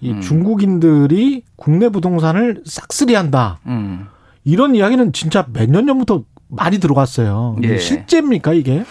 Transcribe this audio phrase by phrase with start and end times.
[0.00, 0.20] 이 음.
[0.20, 3.58] 중국인들이 국내 부동산을 싹쓸이한다.
[3.66, 4.06] 음.
[4.44, 7.56] 이런 이야기는 진짜 몇 년 전부터 많이 들어갔어요.
[7.62, 7.78] 예.
[7.78, 8.84] 실제입니까 이게?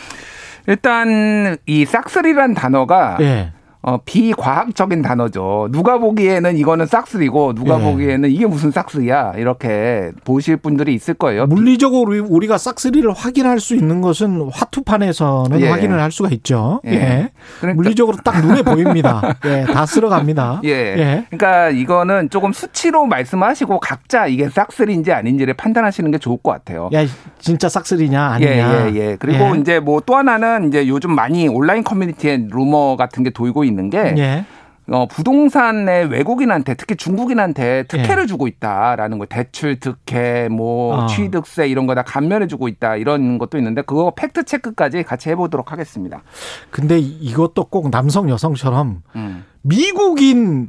[0.68, 3.52] 일단 이 싹쓸이란 단어가 예.
[3.90, 5.70] 어, 비과학적인 단어죠.
[5.72, 7.84] 누가 보기에는 이거는 싹쓸이고 누가 예.
[7.84, 11.48] 보기에는 이게 무슨 싹쓸이야 이렇게 보실 분들이 있을 거예요.
[11.48, 15.70] 물리적으로 우리- 우리가 싹쓸이를 확인할 수 있는 것은 화투판에서는 예.
[15.70, 16.82] 확인을 할 수가 있죠.
[16.86, 16.92] 예.
[16.92, 17.32] 예.
[17.60, 19.36] 그러니까- 물리적으로 딱 눈에 보입니다.
[19.46, 20.62] 예, 다 쓸어갑니다.
[20.66, 21.26] 예.
[21.30, 26.90] 그러니까 이거는 조금 수치로 말씀하시고 각자 이게 싹쓸이인지 아닌지를 판단하시는 게 좋을 것 같아요.
[26.94, 27.06] 야,
[27.40, 28.52] 진짜 싹쓸이냐 아니냐.
[28.52, 29.16] 예, 예, 예.
[29.20, 29.60] 그리고 예.
[29.60, 34.14] 이제 뭐 또 하나는 이제 요즘 많이 온라인 커뮤니티에 루머 같은 게 돌고 있는 게
[34.18, 34.46] 예.
[34.92, 38.28] 어, 부동산의 외국인한테 특히 중국인한테 특혜를 예.
[38.28, 41.06] 주고 있다라는 거 대출 특혜 뭐 어.
[41.06, 45.30] 취득세 취득세 이런 거 다 감면해 주고 있다 이런 것도 있는데 그거 팩트 체크까지 같이
[45.30, 46.24] 해보도록 하겠습니다.
[46.72, 49.46] 근데 이것도 꼭 남성 여성처럼 음.
[49.62, 50.68] 미국인이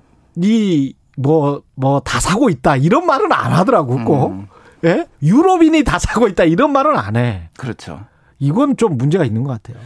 [1.16, 4.32] 뭐 뭐 다 사고 있다 이런 말은 안 하더라고 꼭.
[4.32, 4.46] 음.
[4.84, 5.06] 예?
[5.22, 7.48] 유럽인이 다 사고 있다 이런 말은 안 해.
[7.58, 8.00] 그렇죠.
[8.38, 9.82] 이건 좀 문제가 있는 것 같아요.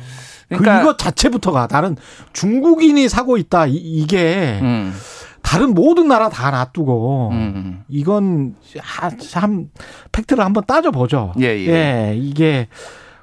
[0.49, 1.97] 그러니까- 그 이것 자체부터가 나는
[2.33, 4.93] 중국인이 사고 있다 이- 이게 음.
[5.43, 7.85] 다른 모든 나라 다 놔두고 음.
[7.89, 9.69] 이건 하- 참
[10.13, 11.33] 팩트를 한번 따져보죠.
[11.41, 12.15] 예, 예.
[12.17, 12.67] 이게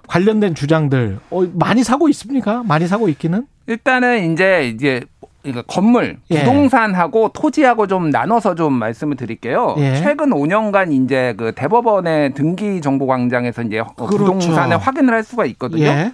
[0.08, 2.64] 관련된 주장들 어, 많이 사고 있습니까?
[2.64, 3.46] 많이 사고 있기는?
[3.68, 5.02] 일단은 이제 이제
[5.42, 6.40] 그러니까 건물, 예.
[6.40, 9.74] 부동산하고 토지하고 좀 나눠서 좀 말씀을 드릴게요.
[9.80, 9.96] 예.
[9.96, 14.18] 최근 5년간 이제 그 대법원의 등기 정보 광장에서 이제 어, 그렇죠.
[14.18, 15.86] 부동산을 확인을 할 수가 있거든요.
[15.86, 16.12] 예.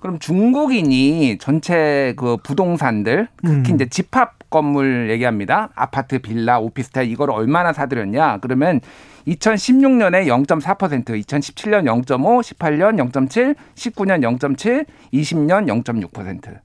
[0.00, 3.74] 그럼 중국인이 전체 그 부동산들 특히 음.
[3.74, 5.70] 이제 집합 건물 얘기합니다.
[5.74, 8.38] 아파트, 빌라, 오피스텔 이걸 얼마나 사들였냐?
[8.38, 8.80] 그러면
[9.26, 16.58] 2016년에 0.4%, 2017년 0.5, 18년 0.7, 19년 0.7, 20년 0.6%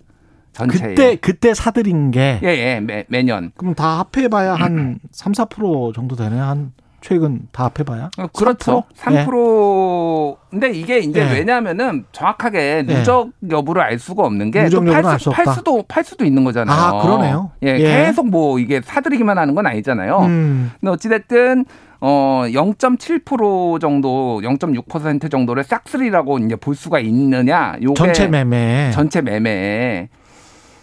[0.54, 0.90] 전체에.
[0.90, 3.52] 그때 그때 사들인 게 예, 예, 매, 매년.
[3.56, 6.38] 그럼 다 합해 봐야 한 3, 4% 정도 되네.
[6.38, 8.10] 한 최근 다 합해봐야.
[8.20, 8.84] 어, 그렇죠.
[8.98, 9.26] 3%?
[9.26, 10.38] 3%.
[10.52, 11.34] 근데 이게 이제 예.
[11.34, 12.94] 왜냐하면은 정확하게 예.
[12.94, 15.48] 누적 여부를 알 수가 없는 게 또 팔, 수, 팔.
[15.48, 16.78] 수도 팔 수도 있는 거잖아요.
[16.78, 17.52] 아, 그러네요.
[17.64, 18.06] 예, 예.
[18.06, 20.20] 계속 뭐 이게 사들이기만 하는 건 아니잖아요.
[20.20, 20.72] 음.
[20.80, 21.66] 근데 어찌됐든
[22.04, 27.76] 어 0.7% 정도, 0.6% 정도를 싹쓸이라고 이제 볼 수가 있느냐?
[27.82, 28.92] 요게 전체 매매.
[28.92, 30.10] 전체 매매.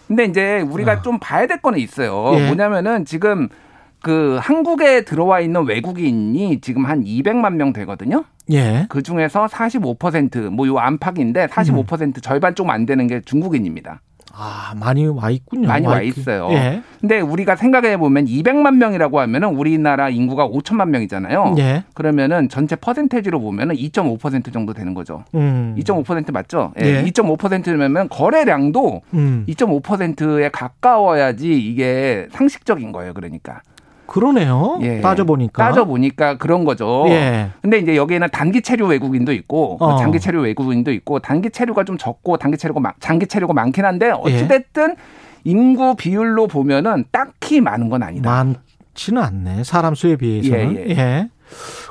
[0.07, 1.01] 근데 이제 우리가 아.
[1.01, 2.31] 좀 봐야 될 거는 있어요.
[2.35, 2.47] 예.
[2.47, 3.49] 뭐냐면은 지금
[4.01, 8.23] 그 한국에 들어와 있는 외국인이 지금 한 200만 명 되거든요.
[8.51, 8.85] 예.
[8.89, 12.13] 그 중에서 45%뭐 요 안팎인데 45% 음.
[12.21, 14.01] 절반 좀 안 되는 게 중국인입니다.
[14.41, 15.67] 아, 많이 와 있군요.
[15.67, 16.47] 많이 와 있- 있어요.
[16.51, 16.81] 예.
[17.01, 21.55] 근데 우리가 생각해 보면 200만 명이라고 하면은 우리나라 인구가 5천만 명이잖아요.
[21.57, 21.83] 예.
[21.93, 25.25] 그러면은 전체 퍼센테이지로 보면은 2.5% 정도 되는 거죠.
[25.35, 25.75] 음.
[25.79, 26.73] 2.5% 맞죠?
[26.79, 26.85] 예.
[26.85, 27.03] 예.
[27.03, 29.45] 2.5%면 거래량도 음.
[29.49, 33.13] 2.5%에 가까워야지 이게 상식적인 거예요.
[33.13, 33.61] 그러니까.
[34.09, 34.79] 그러네요.
[34.81, 35.01] 예.
[35.01, 35.63] 따져 보니까.
[35.63, 37.05] 따져 보니까 그런 거죠.
[37.09, 37.49] 예.
[37.61, 39.97] 근데 이제 여기에는 단기 체류 외국인도 있고 뭐 어.
[39.97, 44.11] 장기 체류 외국인도 있고 단기 체류가 좀 적고 단기 체류가 많- 장기 체류가 많긴 한데
[44.11, 44.47] 어찌 예.
[44.47, 44.95] 됐든
[45.43, 48.29] 인구 비율로 보면은 딱히 많은 건 아니다.
[48.93, 49.63] 많지는 않네.
[49.63, 50.75] 사람 수에 비해서는.
[50.75, 51.29] 예, 예, 예.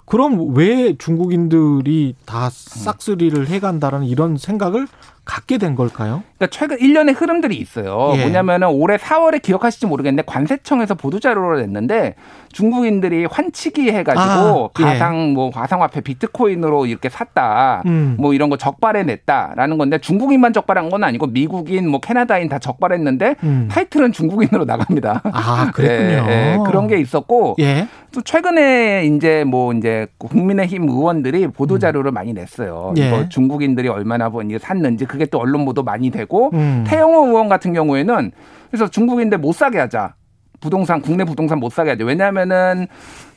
[0.05, 4.87] 그럼 왜 중국인들이 다 싹쓸이를 해간다라는 이런 생각을
[5.29, 6.23] 갖게 된 걸까요?
[6.39, 8.15] 그러니까 최근 1년의 흐름들이 있어요.
[8.17, 8.23] 예.
[8.23, 12.15] 뭐냐면은 올해 4월에 기억하실지 모르겠는데 관세청에서 보도 자료를 냈는데
[12.51, 14.83] 중국인들이 환치기 해가지고 아, 예.
[14.85, 17.83] 가상 뭐 가상화폐 비트코인으로 이렇게 샀다.
[17.85, 18.17] 음.
[18.19, 23.35] 뭐 이런 거 적발해 냈다라는 건데 중국인만 적발한 건 아니고 미국인 뭐 캐나다인 다 적발했는데
[23.43, 23.69] 음.
[23.71, 25.21] 타이틀은 중국인으로 나갑니다.
[25.25, 26.25] 아, 그랬군요.
[26.33, 26.59] 예, 예.
[26.65, 27.87] 그런 게 있었고 예.
[28.13, 32.95] 또 최근에 이제 뭐 이제 국민의힘 의원들이 보도 자료를 많이 냈어요.
[32.97, 33.09] 예.
[33.09, 36.85] 이거 중국인들이 얼마나 뭐 이게 샀는지 그게 또 언론 보도 많이 되고 음.
[36.87, 38.33] 태영호 의원 같은 경우에는
[38.71, 40.15] 그래서 중국인들 못 사게 하자.
[40.61, 42.05] 부동산 국내 부동산 못 사게 하죠.
[42.05, 42.87] 왜냐하면은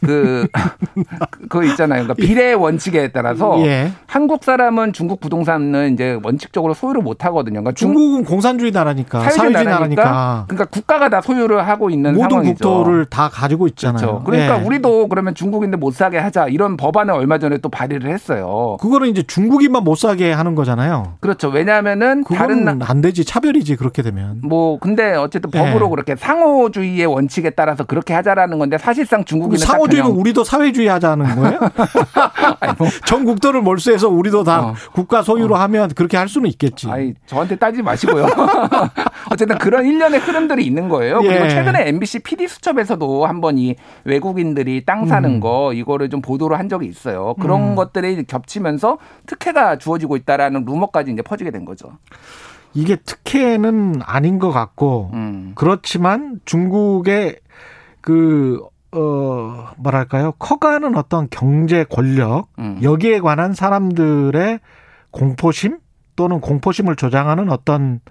[0.06, 0.48] 그
[1.50, 2.04] 그거 있잖아요.
[2.04, 3.92] 그러니까 비례 원칙에 따라서 예.
[4.08, 7.62] 한국 사람은 중국 부동산은 이제 원칙적으로 소유를 못 하거든요.
[7.62, 12.14] 그러니까 중- 중국은 공산주의 나라니까 사회주의 사회주의 나라니까, 나라니까 그러니까 국가가 다 소유를 하고 있는
[12.16, 12.54] 모든 상황이죠.
[12.54, 14.00] 국토를 다 가지고 있잖아요.
[14.02, 14.24] 그렇죠.
[14.26, 14.66] 그러니까 예.
[14.66, 18.78] 우리도 그러면 중국인들 못 사게 하자 이런 법안을 얼마 전에 또 발의를 했어요.
[18.82, 21.14] 그거는 이제 중국인만 못 사게 하는 거잖아요.
[21.20, 21.50] 그렇죠.
[21.50, 24.40] 왜냐하면은 다른 안 되지 차별이지 그렇게 되면.
[24.44, 25.60] 뭐 근데 어쨌든 예.
[25.60, 30.88] 법으로 그렇게 상호주의의 원칙에 따라서 그렇게 하자라는 건데 사실상 중국인은 딱 상호 그냥 우리도 사회주의
[30.88, 31.60] 하자는 거예요?
[32.78, 34.76] 뭐, 전 국토를 몰수해서 우리도 다 어.
[34.94, 36.90] 국가 소유로 하면 그렇게 할 수는 있겠지.
[36.90, 38.28] 아니 저한테 따지지 마시고요.
[39.32, 41.20] 어쨌든 그런 일련의 흐름들이 있는 거예요.
[41.20, 41.50] 그리고 예.
[41.50, 45.40] 최근에 MBC PD 수첩에서도 한번 이 외국인들이 땅 사는 음.
[45.40, 47.36] 거 이거를 좀 보도를 한 적이 있어요.
[47.40, 51.92] 그런 것들이 겹치면서 특혜가 주어지고 있다라는 루머까지 이제 퍼지게 된 거죠.
[52.74, 55.52] 이게 특혜는 아닌 것 같고 음.
[55.56, 57.38] 그렇지만 중국의
[58.02, 58.60] 그,
[58.94, 60.34] 어, 뭐랄까요.
[60.34, 62.80] 커가는 어떤 경제 권력, 음.
[62.82, 64.60] 여기에 관한 사람들의
[65.12, 65.80] 공포심
[66.16, 68.02] 또는 공포심을 조장하는 어떤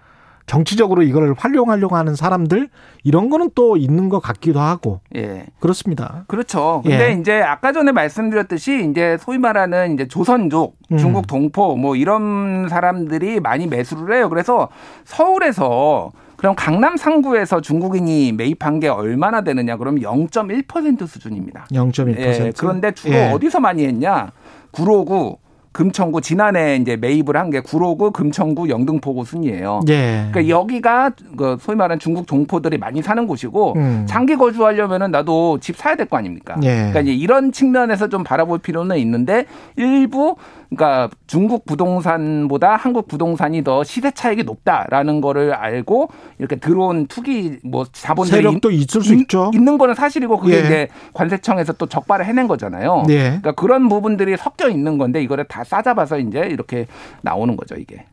[0.47, 2.71] 정치적으로 이걸 활용하려고 하는 사람들
[3.05, 5.47] 이런 거는 또 있는 것 같기도 하고 예.
[5.61, 6.25] 그렇습니다.
[6.27, 6.81] 그렇죠.
[6.83, 7.13] 근데 예.
[7.13, 10.99] 이제 아까 전에 말씀드렸듯이 이제 소위 말하는 이제 조선족, 음.
[10.99, 14.29] 중국 동포 뭐 이런 사람들이 많이 매수를 해요.
[14.29, 14.69] 그래서
[15.05, 19.77] 서울에서 그럼 강남 상구에서 중국인이 매입한 게 얼마나 되느냐?
[19.77, 21.67] 그럼 0.1% 수준입니다.
[21.71, 22.19] 0.1%.
[22.19, 23.31] 예, 그런데 주로 예.
[23.31, 24.33] 어디서 많이 했냐?
[24.71, 25.37] 구로구,
[25.73, 29.81] 금천구 지난해 이제 매입을 한 게 구로구, 금천구, 영등포구 순이에요.
[29.91, 30.29] 예.
[30.33, 34.07] 그러니까 여기가 그 소위 말하는 중국 동포들이 많이 사는 곳이고 음.
[34.09, 36.57] 장기 거주하려면은 나도 집 사야 될 거 아닙니까?
[36.63, 36.75] 예.
[36.77, 39.45] 그러니까 이제 이런 측면에서 좀 바라볼 필요는 있는데
[39.77, 40.37] 일부
[40.71, 47.85] 그러니까 중국 부동산보다 한국 부동산이 더 시세 차익이 높다라는 거를 알고 이렇게 들어온 투기 뭐
[47.91, 49.51] 자본들이 세력도 있을 수 있- 있죠.
[49.53, 50.61] 있는 거는 사실이고 그게 예.
[50.61, 53.03] 이제 관세청에서 또 적발을 해낸 거잖아요.
[53.09, 53.19] 예.
[53.25, 56.87] 그러니까 그런 부분들이 섞여 있는 건데 이거를 다 싸잡아서 이제 이렇게
[57.23, 58.05] 나오는 거죠 이게.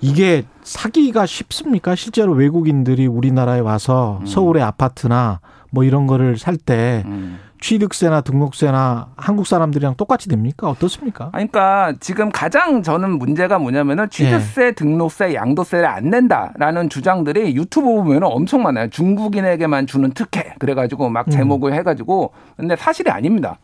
[0.00, 1.94] 이게 사기가 쉽습니까?
[1.94, 4.26] 실제로 외국인들이 우리나라에 와서 음.
[4.26, 5.38] 서울의 아파트나
[5.72, 7.38] 뭐 이런 거를 살때 음.
[7.60, 10.68] 취득세나 등록세나 한국 사람들이랑 똑같이 됩니까?
[10.68, 11.30] 어떻습니까?
[11.32, 14.72] 아니, 그러니까 지금 가장 저는 문제가 뭐냐면은 취득세, 예.
[14.72, 18.90] 등록세, 양도세를 안 낸다라는 주장들이 유튜브 보면은 엄청 많아요.
[18.90, 20.54] 중국인에게만 주는 특혜.
[20.58, 21.30] 그래가지고 막 음.
[21.30, 23.58] 제목을 해가지고 근데 사실이 아닙니다.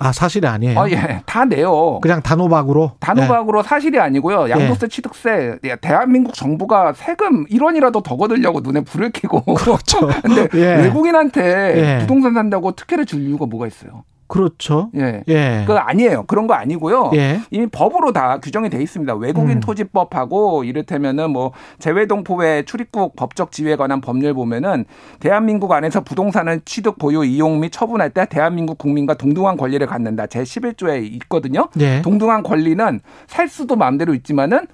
[0.00, 0.80] 아 사실이 아니에요.
[0.80, 1.22] 아, 예.
[1.26, 2.00] 다 내요.
[2.00, 2.92] 그냥 단호박으로.
[3.00, 4.48] 단호박으로 사실이 아니고요.
[4.48, 9.42] 양도세, 취득세, 야, 대한민국 정부가 세금 1원이라도 더 거두려고 눈에 불을 켜고.
[9.54, 10.08] 그렇죠.
[10.24, 10.76] 근데 예.
[10.76, 11.42] 외국인한테
[11.76, 11.98] 예.
[12.00, 14.04] 부동산 산다고 특혜를 줄 이유가 뭐가 있어요?
[14.30, 14.90] 그렇죠.
[14.96, 15.24] 예.
[15.26, 15.64] 예.
[15.66, 16.22] 그거 아니에요.
[16.22, 17.10] 그런 거 아니고요.
[17.14, 17.40] 예.
[17.50, 19.14] 이미 법으로 다 규정이 돼 있습니다.
[19.16, 19.60] 외국인 음.
[19.60, 21.50] 토지법하고 이를테면은 뭐
[21.80, 24.84] 재외동포의 출입국 법적 지위에 관한 법률 보면은
[25.18, 30.28] 대한민국 안에서 부동산을 취득, 보유, 이용 및 처분할 때 대한민국 국민과 동등한 권리를 갖는다.
[30.28, 31.68] 제 11조에 있거든요.
[31.80, 32.00] 예.
[32.02, 34.68] 동등한 권리는 살 수도 마음대로 있지만은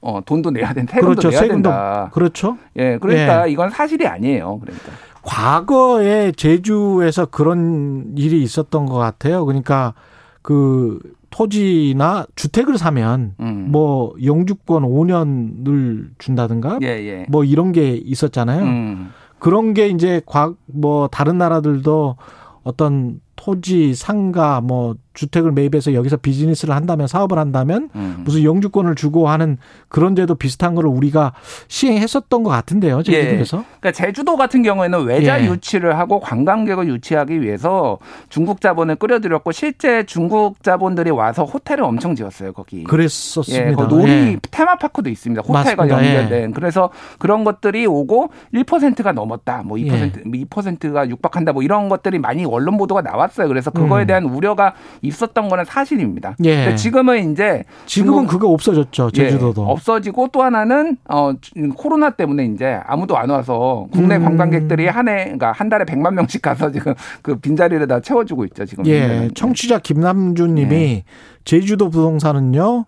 [0.00, 0.94] 어 돈도 내야 된다.
[0.94, 1.30] 세금도 그렇죠.
[1.30, 2.10] 내야 세금도 된다.
[2.12, 2.58] 그렇죠.
[2.76, 4.58] 예, 그러니까 이건 사실이 아니에요.
[4.60, 4.90] 그러니까.
[5.22, 9.44] 과거에 제주에서 그런 일이 있었던 것 같아요.
[9.44, 9.94] 그러니까
[10.42, 10.98] 그
[11.30, 13.68] 토지나 주택을 사면 음.
[13.70, 17.26] 뭐 영주권 5년을 준다든가 예, 예.
[17.28, 18.62] 뭐 이런 게 있었잖아요.
[18.62, 19.10] 음.
[19.38, 22.16] 그런 게 이제 과뭐 다른 나라들도
[22.62, 28.22] 어떤 토지, 상가, 뭐 주택을 매입해서 여기서 비즈니스를 한다면 사업을 한다면 음.
[28.24, 29.58] 무슨 영주권을 주고 하는
[29.88, 31.32] 그런 제도 비슷한 거를 우리가
[31.66, 33.64] 시행했었던 것 같은데요, 제주도에서.
[33.80, 35.48] 그러니까 제주도 같은 경우에는 외자 예.
[35.48, 37.98] 유치를 하고 관광객을 유치하기 위해서
[38.28, 42.84] 중국 자본을 끌어들였고 실제 중국 자본들이 와서 호텔을 엄청 지었어요 거기.
[42.84, 43.70] 그랬었습니다.
[43.70, 44.38] 예, 그 놀이 예.
[44.50, 45.42] 테마파크도 있습니다.
[45.42, 46.04] 호텔과 맞습니다.
[46.04, 46.14] 예.
[46.14, 46.52] 연결된.
[46.52, 49.62] 그래서 그런 것들이 오고 1%가 넘었다.
[49.64, 50.44] 뭐 2%, 예.
[50.44, 51.52] 2%가 육박한다.
[51.52, 53.48] 뭐 이런 것들이 많이 언론 보도가 나왔 어요.
[53.48, 54.06] 그래서 그거에 음.
[54.06, 56.36] 대한 우려가 있었던 거는 사실입니다.
[56.44, 56.74] 예.
[56.74, 59.62] 지금은 이제 지금은 그거 없어졌죠, 제주도도.
[59.62, 61.32] 예, 없어지고 또 하나는 어
[61.76, 64.24] 코로나 때문에 이제 아무도 안 와서 국내 음.
[64.24, 68.86] 관광객들이 한해 그러니까 한 달에 100만 명씩 가서 지금 그 빈자리를 다 채워주고 있죠 지금.
[68.86, 71.04] 예, 청취자 김남준 님이 예.
[71.44, 72.84] 제주도 부동산은요,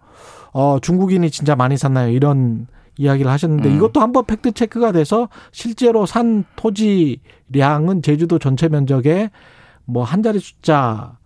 [0.53, 2.11] 어, 중국인이 진짜 많이 샀나요?
[2.11, 3.77] 이런 이야기를 하셨는데 음.
[3.77, 9.31] 이것도 한번 팩트 체크가 돼서 실제로 산 토지량은 제주도 전체 면적의
[9.87, 11.17] 뭐 한 자리 숫자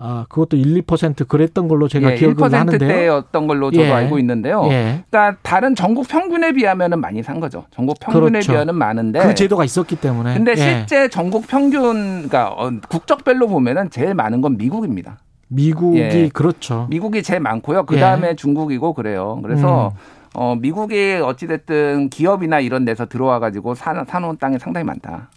[0.00, 3.24] 아, 그것도 1, 2% 그랬던 걸로 제가 예, 기억을 1%대였던 하는데요.
[3.48, 3.90] 걸로 저도 예.
[3.92, 4.62] 알고 있는데요.
[4.70, 5.02] 예.
[5.10, 7.64] 그러니까 다른 전국 평균에 비하면은 많이 산 거죠.
[7.72, 8.52] 전국 평균에 그렇죠.
[8.52, 9.18] 비하면 많은데.
[9.18, 10.34] 그 제도가 있었기 때문에.
[10.34, 10.56] 근데 예.
[10.56, 15.18] 실제 전국 평균 그러니까 어, 국적별로 보면은 제일 많은 건 미국입니다.
[15.48, 16.30] 미국이 예.
[16.32, 16.86] 그렇죠.
[16.90, 17.84] 미국이 제일 많고요.
[17.84, 18.00] 그 예.
[18.00, 19.40] 다음에 중국이고 그래요.
[19.42, 19.98] 그래서 음.
[20.34, 25.30] 어, 미국이 어찌됐든 기업이나 이런 데서 들어와 가지고 사, 사놓은 땅이 상당히 많다.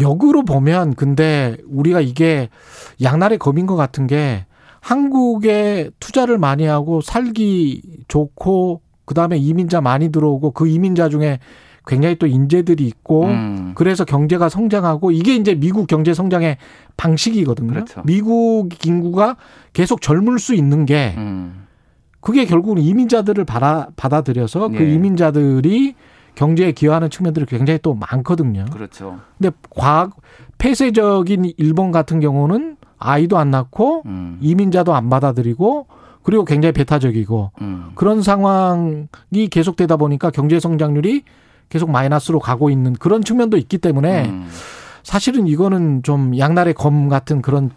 [0.00, 2.48] 역으로 보면 근데 우리가 이게
[3.02, 4.46] 양날의 검인 것 같은 게
[4.80, 11.38] 한국에 투자를 많이 하고 살기 좋고 그다음에 이민자 많이 들어오고 그 이민자 중에
[11.86, 13.72] 굉장히 또 인재들이 있고 음.
[13.74, 16.58] 그래서 경제가 성장하고 이게 이제 미국 경제 성장의
[16.96, 17.72] 방식이거든요.
[17.72, 18.02] 그렇죠.
[18.04, 19.36] 미국 인구가
[19.72, 21.66] 계속 젊을 수 있는 게 음.
[22.20, 24.94] 그게 결국은 이민자들을 받아 받아들여서 그 예.
[24.94, 25.94] 이민자들이
[26.34, 28.66] 경제에 기여하는 측면들이 굉장히 또 많거든요.
[28.72, 29.18] 그렇죠.
[29.38, 30.12] 근데 과거
[30.58, 34.38] 폐쇄적인 일본 같은 경우는 아이도 안 낳고 음.
[34.40, 35.86] 이민자도 안 받아들이고
[36.22, 37.90] 그리고 굉장히 배타적이고 음.
[37.94, 41.22] 그런 상황이 계속되다 보니까 경제 성장률이
[41.70, 44.46] 계속 마이너스로 가고 있는 그런 측면도 있기 때문에 음.
[45.02, 47.70] 사실은 이거는 좀 양날의 검 같은 그런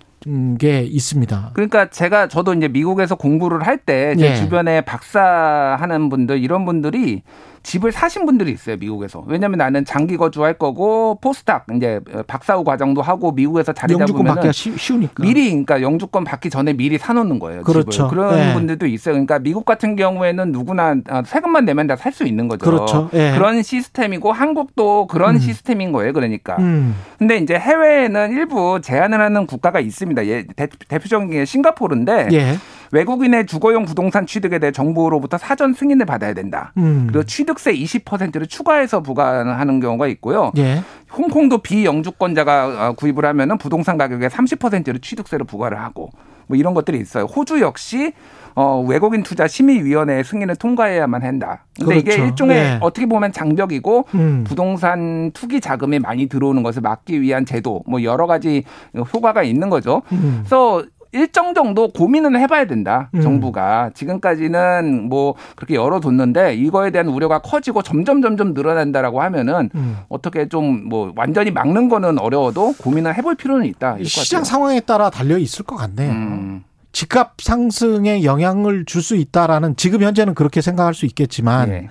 [0.58, 1.52] 게 있습니다.
[1.54, 4.36] 그러니까 제가 저도 이제 미국에서 공부를 할 때제 예.
[4.36, 7.24] 주변에 박사하는 분들 이런 분들이
[7.64, 13.32] 집을 사신 분들이 있어요 미국에서 왜냐하면 나는 장기 거주할 거고 포스닥 이제 박사후 과정도 하고
[13.32, 15.24] 미국에서 자리 영주권 잡으면 받기가 쉬- 쉬우니까.
[15.24, 17.64] 미리 그러니까 영주권 받기 전에 미리 사놓는 거예요.
[17.64, 17.90] 그렇죠.
[17.90, 18.10] 집을.
[18.10, 18.54] 그런 예.
[18.54, 19.14] 분들도 있어요.
[19.14, 22.66] 그러니까 미국 같은 경우에는 누구나 아, 세금만 내면 다 살 수 있는 거죠.
[22.70, 23.10] 그렇죠.
[23.14, 23.32] 예.
[23.34, 25.40] 그런 시스템이고 한국도 그런 음.
[25.40, 26.12] 시스템인 거예요.
[26.14, 26.58] 그러니까.
[26.60, 26.96] 음.
[27.18, 30.26] 근데 이제 해외에는 일부 제한을 하는 국가가 있습니다.
[30.28, 32.56] 예, 대, 대표적인 게 싱가포르인데 예.
[32.94, 36.72] 외국인의 주거용 부동산 취득에 대해 정부로부터 사전 승인을 받아야 된다.
[36.78, 37.08] 음.
[37.08, 40.52] 그리고 취득세 20%를 추가해서 부과하는 경우가 있고요.
[40.58, 40.82] 예.
[41.12, 46.12] 홍콩도 비영주권자가 어, 구입을 하면은 부동산 가격의 30%를 취득세로 부과를 하고
[46.48, 47.26] 뭐 이런 것들이 있어요.
[47.26, 48.14] 호주 역시
[48.56, 51.66] 어, 외국인 투자 심의위원회의 승인을 통과해야만 한다.
[51.80, 52.30] 근데 이게 그렇죠.
[52.30, 52.78] 일종의 예.
[52.82, 54.44] 어떻게 보면 장벽이고 음.
[54.46, 58.64] 부동산 투기 자금이 많이 들어오는 것을 막기 위한 제도 뭐 여러 가지
[58.96, 60.04] 효과가 있는 거죠.
[60.12, 60.42] 음.
[60.44, 63.10] 그래서 일정 정도 고민은 해봐야 된다.
[63.14, 63.22] 음.
[63.22, 69.98] 정부가 지금까지는 뭐 그렇게 열어뒀는데 이거에 대한 우려가 커지고 점점 점점 늘어난다라고 하면은 음.
[70.10, 73.98] 어떻게 좀 뭐 완전히 막는 거는 어려워도 고민을 해볼 필요는 있다.
[74.04, 74.44] 시장.
[74.44, 76.12] 상황에 따라 달려 있을 것 같네요.
[76.12, 81.90] 음, 집값 상승에 영향을 줄 수 있다라는 지금 현재는 그렇게 생각할 수 있겠지만 예.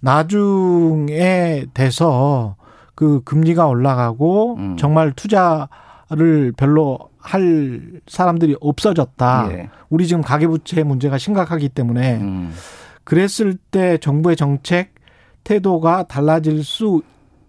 [0.00, 2.56] 나중에 돼서
[2.94, 4.76] 그 금리가 올라가고 음.
[4.76, 5.68] 정말 투자
[6.10, 9.48] 를 별로 할 사람들이 없어졌다.
[9.52, 9.68] 예.
[9.90, 12.50] 우리 지금 가계부채 문제가 심각하기 때문에 음,
[13.04, 14.94] 그랬을 때 정부의 정책
[15.44, 17.02] 태도가 달라질 수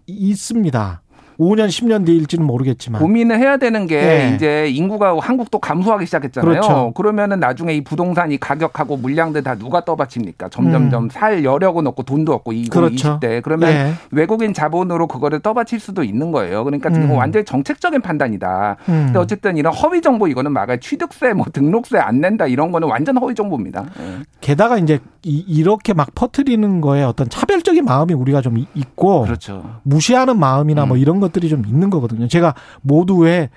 [0.06, 1.02] 있습니다.
[1.40, 3.00] 5년, 10년 뒤일지는 모르겠지만.
[3.00, 4.34] 고민을 해야 되는 게 예.
[4.34, 6.50] 이제 인구가 한국도 감소하기 시작했잖아요.
[6.50, 6.92] 그렇죠.
[6.94, 10.50] 그러면은 나중에 이 부동산 이 가격하고 물량들 다 누가 떠받칩니까?
[10.50, 12.68] 점점점 살 여력은 없고 돈도 없고 이 음.
[12.68, 13.18] 그렇죠.
[13.20, 13.92] 20대 그러면 예.
[14.10, 16.62] 외국인 자본으로 그거를 떠받칠 수도 있는 거예요.
[16.62, 17.16] 그러니까 지금 음.
[17.16, 18.76] 완전히 정책적인 판단이다.
[18.90, 19.02] 음.
[19.06, 23.16] 근데 어쨌든 이런 허위 정보 이거는 막아야 취득세 뭐 등록세 안 낸다 이런 거는 완전
[23.16, 23.86] 허위 정보입니다.
[23.98, 24.18] 예.
[24.42, 29.62] 게다가 이제 이, 렇게막 퍼뜨리는 거에 어떤 차별적인 마음이 우리가 좀 이- 있고 그렇죠.
[29.82, 31.00] 무시하는 마음이나 뭐 음.
[31.00, 32.28] 이런 것 들이 좀 있는 거거든요.
[32.28, 33.50] 제가 모두에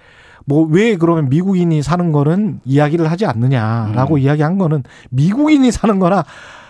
[0.46, 4.20] 뭐 왜 그러면 미국인이 사는 거는 이야기를 하지 않느냐라고 음.
[4.20, 6.24] 이야기한 거는 미국인이 사는 거나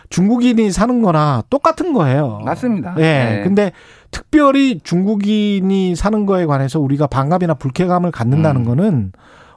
[0.10, 2.42] 중국인이 사는 거나 똑같은 거예요.
[2.46, 2.94] 맞습니다.
[2.98, 3.02] 예.
[3.02, 3.42] 네.
[3.44, 3.72] 근데
[4.12, 8.66] 특별히 중국인이 사는 거에 관해서 우리가 반감이나 불쾌감을 갖는다는 음.
[8.66, 9.12] 거는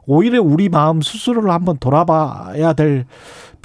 [0.07, 3.05] 오히려 우리 마음 스스로를 한번 돌아봐야 될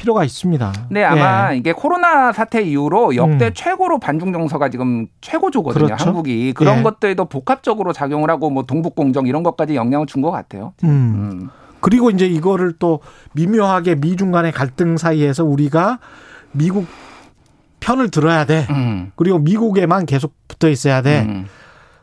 [0.01, 0.74] 필요가 있습니다.
[0.89, 1.58] 네, 아마 예.
[1.58, 3.51] 이게 코로나 사태 이후로 역대 음.
[3.53, 5.86] 최고로 반중 정서가 지금 최고조거든요.
[5.86, 6.05] 그렇죠.
[6.05, 6.81] 한국이 그런 예.
[6.81, 10.74] 것들도 복합적으로 작용을 하고 뭐 동북 공정 이런 것까지 영향을 준 것 같아요.
[10.84, 10.89] 음.
[10.89, 11.50] 음.
[11.81, 13.00] 그리고 이제 이거를 또
[13.34, 16.00] 미묘하게 미중 간의 갈등 사이에서 우리가
[16.51, 16.88] 미국
[17.79, 18.65] 편을 들어야 돼.
[18.72, 19.12] 음.
[19.15, 21.25] 그리고 미국에만 계속 붙어 있어야 돼.
[21.27, 21.46] 음.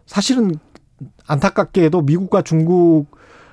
[0.07, 0.53] 사실은
[1.27, 3.07] 안타깝게도 미국과 중국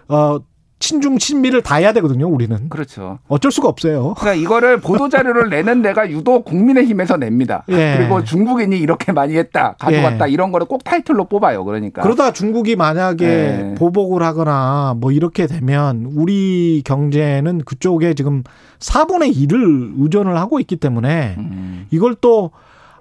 [0.08, 0.38] 어
[0.80, 2.28] 친중 친미를 다 해야 되거든요.
[2.28, 3.20] 우리는 그렇죠.
[3.28, 4.14] 어쩔 수가 없어요.
[4.18, 7.64] 그러니까 이거를 보도 자료를 내는 데가 유독 국민의힘에서 냅니다.
[7.70, 7.96] 예.
[7.98, 11.64] 그리고 중국인이 이렇게 많이 했다, 가져갔다 이런 거를 꼭 타이틀로 뽑아요.
[11.64, 12.02] 그러니까.
[12.02, 13.76] 그러다 중국이 만약에 네.
[13.76, 18.44] 보복을 하거나 뭐 이렇게 되면 우리 경제는 그쪽에 지금
[18.80, 21.88] 4분의 1을 의존을 하고 있기 때문에 음.
[21.90, 22.52] 이걸 또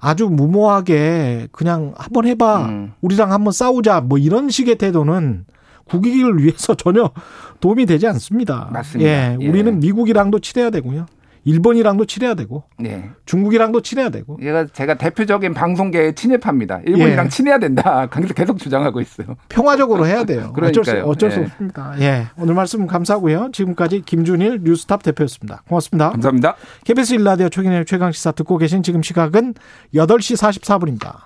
[0.00, 2.66] 아주 무모하게 그냥 한번 해봐.
[2.66, 2.92] 음.
[3.00, 4.00] 우리랑 한번 싸우자.
[4.00, 5.46] 뭐 이런 식의 태도는
[5.84, 7.10] 국익을 위해서 전혀
[7.60, 8.68] 도움이 되지 않습니다.
[8.72, 9.10] 맞습니다.
[9.10, 9.48] 예, 예.
[9.48, 11.06] 우리는 미국이랑도 친해야 되고요.
[11.44, 13.10] 일본이랑도 친해야 되고 네.
[13.26, 16.80] 중국이랑도 친해야 되고 얘가 제가 대표적인 방송계의 친일파입니다.
[16.86, 17.28] 일본이랑 예.
[17.28, 18.06] 친해야 된다.
[18.10, 19.36] 계속 계속 주장하고 있어요.
[19.48, 20.52] 평화적으로 해야 돼요.
[20.60, 20.92] 어쩔 수.
[21.04, 21.44] 어쩔 수 예.
[21.44, 21.94] 없습니다.
[22.00, 22.26] 예.
[22.38, 23.50] 오늘 말씀 감사하고요.
[23.52, 25.62] 지금까지 김준일 뉴스탑 대표였습니다.
[25.68, 26.10] 고맙습니다.
[26.10, 26.56] 감사합니다.
[26.84, 29.54] KBS 일라디오 최근의 최강 시사 듣고 계신 지금 시각은
[29.94, 31.18] 8시 44분입니다.